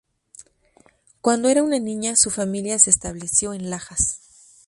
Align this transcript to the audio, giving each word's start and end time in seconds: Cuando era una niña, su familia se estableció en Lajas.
Cuando 1.21 1.47
era 1.47 1.61
una 1.61 1.77
niña, 1.77 2.15
su 2.15 2.31
familia 2.31 2.79
se 2.79 2.89
estableció 2.89 3.53
en 3.53 3.69
Lajas. 3.69 4.19